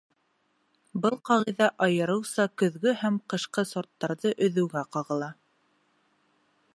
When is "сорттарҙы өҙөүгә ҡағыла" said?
3.75-5.33